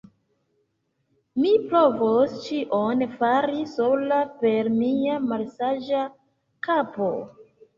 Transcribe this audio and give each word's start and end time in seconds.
mi 1.41 1.51
provos 1.73 2.33
ĉion 2.47 3.03
fari 3.19 3.67
sola, 3.75 4.19
per 4.41 4.71
mia 4.79 5.21
malsaĝa 5.27 6.03
kapo! 6.69 7.13